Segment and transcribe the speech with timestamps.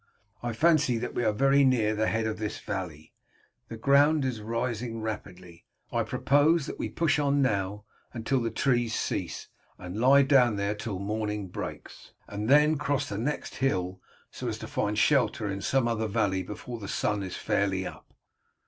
[0.41, 3.13] I fancy that we are very near the head of this valley,
[3.67, 5.67] the ground is rising rapidly.
[5.91, 7.85] I propose that we push on now
[8.25, 13.19] till the trees cease, and lie down there till morning breaks, and then cross the
[13.19, 14.01] next hill
[14.31, 18.11] so as to find shelter in some other valley before the sun is fairly up.